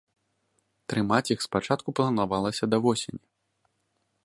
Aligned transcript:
Трымаць 0.93 1.31
іх 1.35 1.39
спачатку 1.47 1.95
планавалася 2.01 2.65
да 2.75 2.83
восені. 2.87 3.23